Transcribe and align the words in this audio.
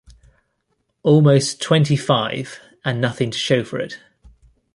Almost 1.03 1.61
twenty-five, 1.61 2.59
and 2.83 2.99
nothing 2.99 3.29
to 3.29 3.37
show 3.37 3.63
for 3.63 3.77
it. 3.77 3.99